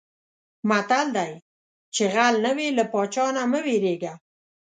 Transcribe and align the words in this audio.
متل 0.69 1.07
دی: 1.17 1.31
چې 1.95 2.03
غل 2.13 2.35
نه 2.45 2.51
وې 2.57 2.67
له 2.77 2.83
پادشاه 2.93 3.29
نه 3.37 3.43
مه 3.51 3.59
وېرېږه. 3.65 4.13